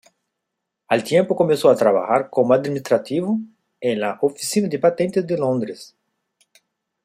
Al 0.87 1.03
tiempo 1.03 1.35
comenzó 1.35 1.69
a 1.69 1.75
trabajar 1.75 2.31
como 2.31 2.55
administrativo 2.55 3.37
en 3.79 3.99
la 3.99 4.17
oficina 4.23 4.67
de 4.67 4.79
patentes 4.79 5.27
de 5.27 5.37
Londres. 5.37 5.95